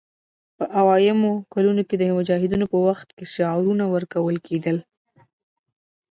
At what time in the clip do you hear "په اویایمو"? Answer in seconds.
0.57-1.31